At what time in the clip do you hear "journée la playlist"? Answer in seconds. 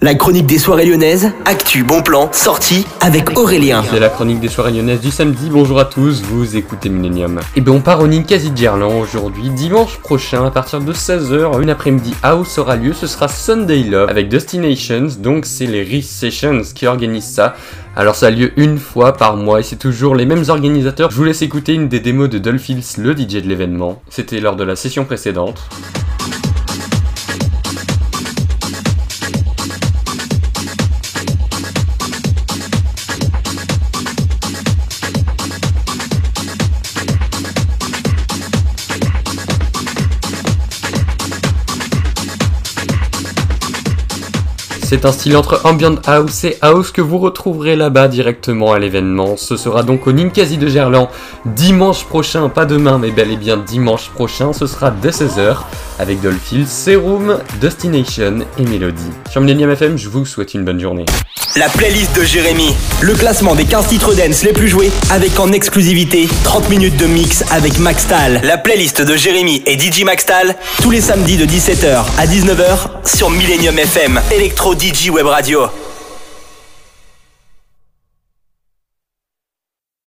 60.80-62.14